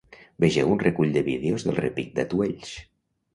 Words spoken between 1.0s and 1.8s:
de vídeos del